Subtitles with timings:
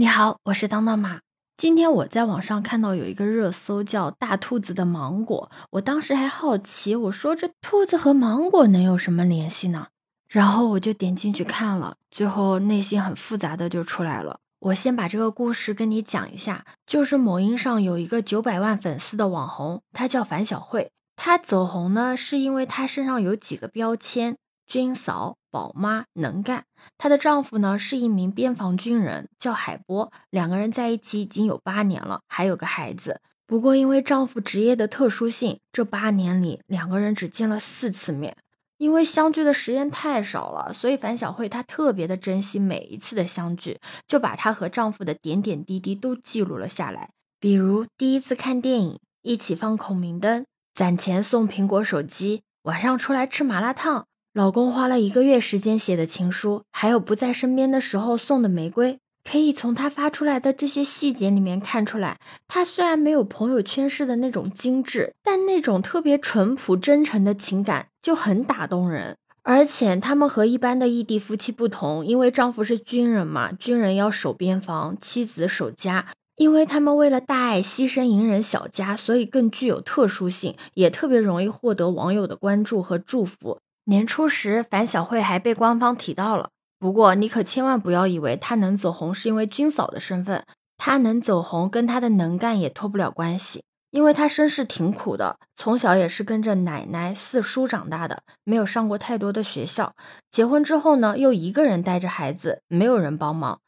[0.00, 1.22] 你好，我是当当妈。
[1.56, 9.88] 今天我在网上看到有一个热搜叫“大兔子的芒果”，我当时还好奇，我说这兔子和芒果能有什么联系呢？
[10.28, 14.38] 然后我就点进去看了，最后内心很复杂的就出来了。
[14.60, 24.36] 我先把这个故事跟你讲一下，就是某音上有一个九百万粉丝的网红，他叫樊小慧，他走红呢是因为他身上有几个标签。
[24.68, 26.66] 军嫂、宝妈能干，
[26.98, 30.12] 她的丈夫呢是一名边防军人，叫海波。
[30.28, 33.22] 两个人在一起已经有八年了，还有个孩子。
[33.46, 38.36] 不过因为丈夫职业的特殊性，这八年里两个人只见了四次面。
[38.76, 47.08] 因为相聚的时间太少了，所以樊小慧她特别的珍惜每一次的相聚，就把她和丈夫的点点滴滴都记录了下来。
[47.40, 50.44] 比如第一次看电影，一起放孔明灯，
[50.74, 54.06] 攒钱送苹果手机，晚上出来吃麻辣烫。
[54.38, 69.16] 老公花了一个月时间写的情书，还有不在身边的时候送的玫瑰，可以从他发出来的这些细节里面看出来，他虽然没有朋友圈式的那种精致，但那种特别淳朴真诚的情感就很打动人。
[69.42, 83.58] 而且他们和一般的异地夫妻不同，因为丈夫是军人嘛，军人要守边防，妻子守家，因为他们为了大爱牺牲隐忍小家，所以更具有特殊性，也特别容易获得网友的关注和祝福。
[83.88, 86.50] 年初时，樊小慧还被官方提到了。
[86.78, 90.44] 不过，你可千万不要以为她能走红是因为军嫂的身份，
[90.76, 93.64] 她能走红跟她的能干也脱不了关系。
[93.90, 99.94] 因为她身世挺苦的，从小也是跟着奶奶、四叔长大的，没有上过太多的学校。
[100.30, 103.60] 结婚之后呢，又一个人带着孩子，没有人帮忙。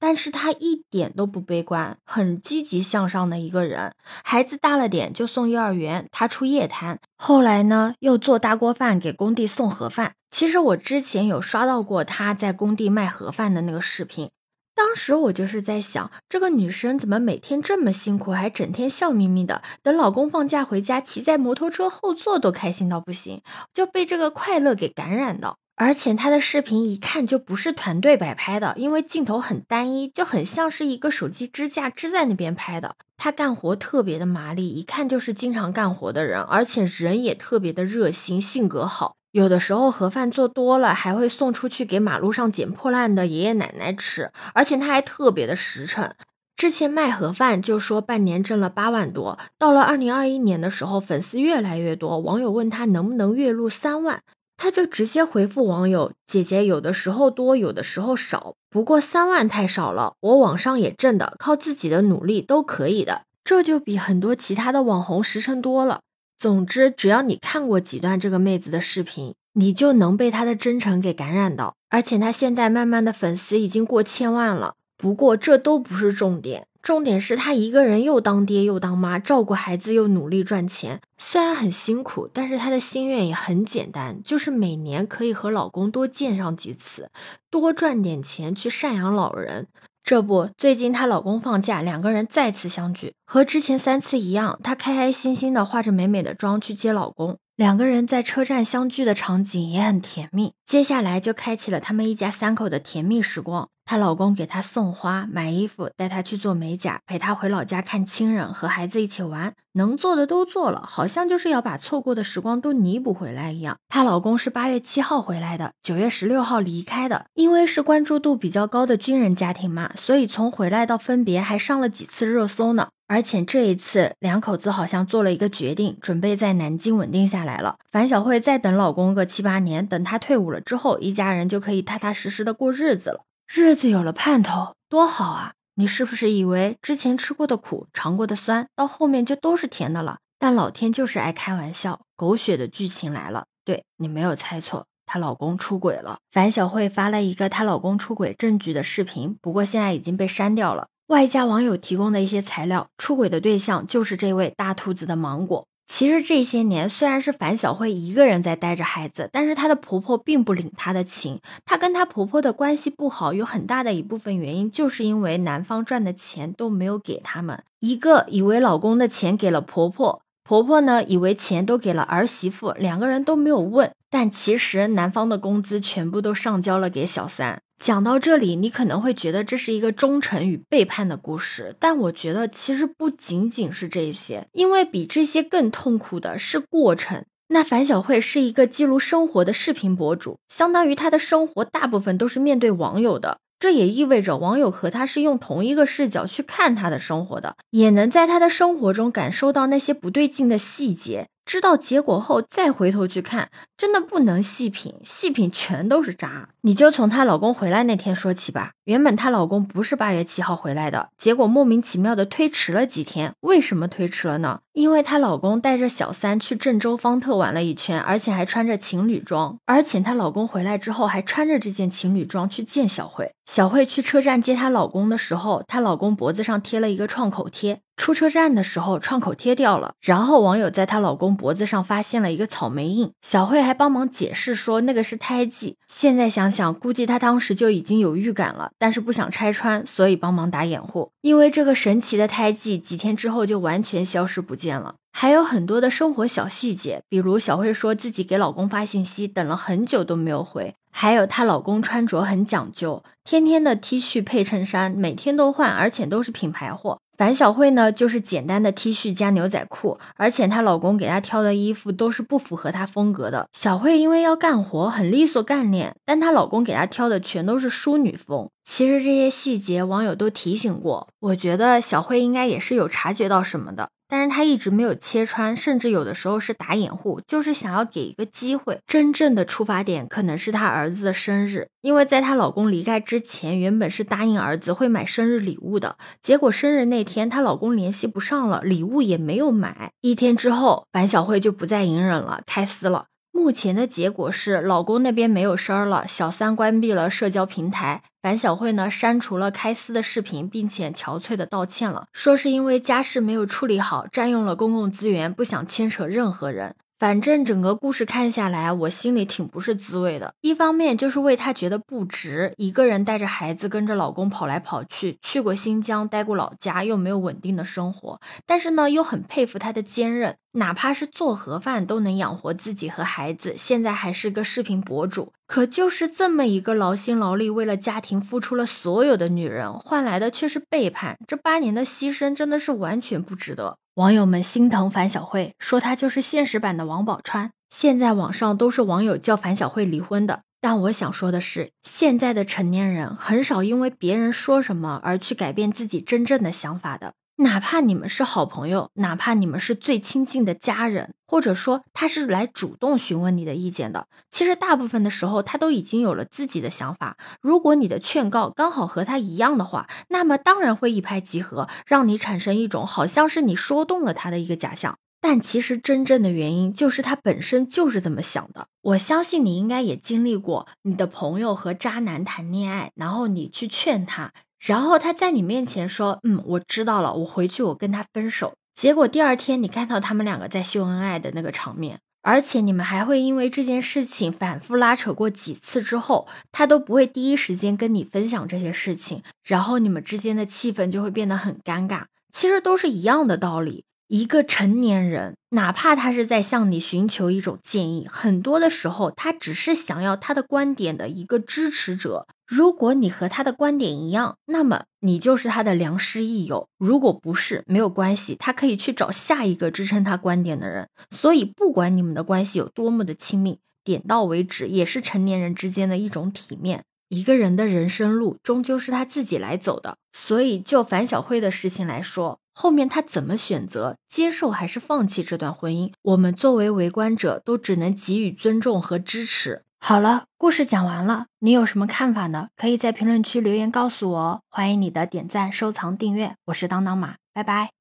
[0.00, 3.92] 但是他一点都不悲观，很积极向上的一个人。
[4.22, 6.98] 孩子大了点就送幼儿园，他出夜摊。
[7.16, 10.14] 后来呢，又做大锅饭给工地送盒饭。
[10.30, 14.30] 其实我之前有刷到过他在工地卖盒饭的那个视频。
[14.74, 19.60] 当时我就是在想，这个女生怎么每天这么辛苦，还整天笑眯眯的？
[19.82, 23.42] 等老公放假回家，骑在摩托车后座都开心到不行，
[23.74, 25.56] 就被这个快乐给感染到。
[25.78, 32.96] 而且他的视频一看就不是团队摆拍的，因为镜头很单一，就很像是一个手机支架支在那边拍的。
[33.16, 39.14] 他干活特别的麻利，一看就是经常干活的人，而且人也特别的热心，性格好。
[39.30, 44.32] 有的时候盒饭做多了，还会送出去给马路上捡破烂的爷爷奶奶吃。
[44.54, 46.12] 而且他还特别的实诚，
[46.56, 54.22] 之前卖盒饭就说半年挣了八万多，到了二零二一年的时候，粉丝越来越多，网友问他能不能月入三万。
[54.58, 60.14] 他就直接回复网友：“姐姐有的时候多，有的时候少，不过三万太少了。
[60.20, 63.22] 我网上也挣的，靠自己的努力都可以的。
[63.44, 66.00] 这就比很多其他的网红实诚多了。
[66.36, 71.76] 总之，只要你看过几段这个妹子的视频，你就能被她的真诚给感染到。
[71.88, 74.74] 而且她现在慢慢的粉丝已经过千万了。
[74.96, 87.10] 不过这都不是重点。”重点是她一个人又当爹又当妈，照顾孩子又努力赚钱，虽然很辛苦，但是她的心愿也很简单，就是每年可以和老公多见上几次，
[87.50, 89.66] 多赚点钱去赡养老人。
[90.02, 100.54] 这不，最近她老公放假，两个人再次相聚，和之前三次一样，她开开心心的化着美美的妆去接老公，两个人在车站相聚的场景也很甜蜜。
[100.64, 103.68] 接下来就开启了他们一家三口的甜蜜时光。
[103.88, 113.78] 她老公给她送花、买衣服，带她去做美甲，陪她回老家看亲人，和孩子一起玩，能做的都做了，好像就是要把错过的时光都弥补回来一样。
[113.88, 122.88] 她老公是八月七号回来的，九月十六号离开的，因为是关注度比较高的军人家庭嘛，所以从回来到分别还上了几次热搜呢。
[123.06, 127.76] 而且这一次两口子好像做了一个决定，准备在南京稳定下来了。
[127.90, 133.20] 樊小慧再等老公个七八年，等他退伍了之后，一家人就可以踏踏实实的过日子了。
[133.50, 135.54] 日子有了盼头，多好啊！
[135.74, 140.18] 你是不是以为之前吃过的苦、尝过的酸，到后面就都是甜的了？
[140.38, 143.46] 但老天就是爱开玩笑，狗血的剧情来了。
[143.64, 146.18] 对你没有猜错，她老公出轨了。
[146.30, 150.88] 樊小慧发了一个她老公出轨证据的视频，不过现在已经被删掉了。
[151.06, 155.66] 外加网友提供的一些材料，出轨的对象就是这位大兔子的芒果。
[155.88, 161.40] 其实这些年虽然是樊小慧一个人在带着孩子，但是她的婆婆并不领她的情。
[161.64, 167.64] 她跟她婆婆的关系不好，有很大的一部分原因就是因为男方赚的钱都没有给他们。
[167.80, 173.90] 一个以为老公的钱给了婆婆，婆婆呢以为钱都给了儿媳妇，两个人都没有问。
[174.10, 177.62] 但其实男方的工资全部都上交了给小三。
[177.78, 187.24] 讲到这里，你可能会觉得这是一个忠诚与背叛的故事，但我觉得其实不仅仅是这些，因为比这些更痛苦的是过程。
[187.50, 193.38] 那樊小慧是一个记录生活的视频博主，相当于她的生活大部分都是面对网友的。
[193.58, 201.26] 这也意味着网友和他是用同一个视角去看他的生活的，也能在他的生活中感受到那些不对劲的细节。
[201.48, 206.50] 知道结果后再回头去看，真的不能细品，细品全都是渣。
[206.60, 208.72] 你就从她老公回来那天说起吧。
[208.88, 213.34] 原本她老公不是八月七号回来的，结果莫名其妙的推迟了几天。
[213.40, 214.60] 为什么推迟了呢？
[214.72, 219.58] 因为她老公带着小三去郑州方特玩了一圈，而且还穿着情侣装。
[219.66, 223.34] 而且她老公回来之后还穿着这件情侣装去见小慧。
[223.44, 227.82] 小慧去车站接她老公的时候，她老公脖子上贴了一个创口贴。
[227.96, 235.76] 出车站的时候，创口贴掉了，然后网友在她老公脖子上发现了一个草莓印，小慧还帮忙解释说那个是胎记。
[235.88, 241.10] 现在想想，估计她当时就已经有预感了，但是不想拆穿，所以帮忙打掩护。
[241.20, 244.94] 因为这个神奇的胎记，几天之后就完全消失不见了。
[245.12, 250.74] 还有很多的生活小细节，比如小慧说自己给老公发信息，等了很久都没有回。
[250.90, 257.00] 还有她老公穿着很讲究，天天的 T 恤配衬衫，每天都换，而且都是品牌货。
[257.18, 263.48] 樊小慧呢，就是简单的 T 恤加牛仔裤，而且她老公给她挑的衣服都是不符合她风格的。
[263.52, 268.48] 小慧因为要干活，很利索干练，但她老公给她挑的全都是淑女风。
[268.62, 273.88] 其实这些细节网友都提醒过，我觉得小慧应该也是有察觉到什么的。
[274.08, 278.80] 但是她一直没有切穿，甚至有的时候是打掩护，就是想要给一个机会。
[278.86, 289.92] 真正的出发点可能是她儿子的生日，因为在她老公离开之前，原本是答应儿子会买生日礼物的，结果生日那天她老公联系不上了，礼物也没有买。
[290.00, 293.06] 一天之后，樊小慧就不再隐忍了，开撕了。
[293.38, 306.74] 目前的结果是，老公那边没有声儿了，小三关闭了社交平台，樊小慧呢删除了开撕的视频，并且憔悴的道歉了，说是因为家事没有处理好，占用了公共资源，不想牵扯任何人。
[306.98, 310.34] 反正整个故事看下来，我心里挺不是滋味的。
[310.40, 318.20] 一方面就是为她觉得不值，一个人带着孩子跟着老公跑来跑去，去过新疆，待过老家，又没有稳定的生活。
[318.44, 325.32] 但是呢，又很佩服她的坚韧，哪怕是做盒饭都能养活自己和孩子，现在还是个视频博主。
[325.46, 331.16] 可就是这么一个劳心劳力，为了家庭付出了所有的女人，换来的却是背叛。
[331.28, 333.78] 这八年的牺牲真的是完全不值得。
[333.98, 337.50] 网友们心疼樊小慧，说她就是现实版的王宝钏。
[337.68, 347.14] 现在网上都是网友叫樊小慧离婚的，但我想说的是，现在的成年人很少因为别人说什么而去改变自己真正的想法的。
[347.40, 357.16] 哪怕你们是好朋友，哪怕你们是最亲近的家人，或者说他是来主动询问你的意见的，其实大部分的时候他都已经有了自己的想法。
[357.40, 364.98] 如果你的劝告刚好和他一样的话，那么当然会一拍即合，让你产生一种好像是你说动了他的一个假象。
[365.20, 368.66] 但其实真正的原因就是他本身就是这么想的。
[368.82, 374.32] 我相信你应该也经历过，你的朋友和渣男谈恋爱，然后你去劝他。
[374.58, 392.04] 然后他在你面前说：“嗯，我知道了，我回去我跟他分手。”结果第二天你看到他们两个在秀恩爱的那个场面，而且你们还会因为这件事情反复拉扯过几次之后，他都不会第一时间跟你分享这些事情，然后你们之间的气氛就会变得很尴尬。
[392.30, 393.84] 其实都是一样的道理。
[394.08, 402.26] 一个成年人，哪怕他是在向你寻求一种建议，很多的时候他只是想要他的观点的一个支持者。
[402.46, 410.88] 如果你和他的观点一样，那么你就是他的良师益友；如果不是，没有关系，他可以去找下一个支撑他观点的人。
[411.10, 416.84] 所以，不管你们的关系有多么的亲密，点到为止也是成年人之间的一种体面。
[417.10, 429.62] 一个人的人生路终究是他自己来走的，所以就樊小慧的事情来说，后面他怎么选择，接受还是放弃这段婚姻，我们作为围观者都只能给予尊重和支持。
[429.78, 432.48] 好了，故事讲完了，你有什么看法呢？
[432.56, 434.40] 可以在评论区留言告诉我哦。
[434.50, 437.77] 欢迎你的点赞、收藏、订阅，我是当当马，拜拜。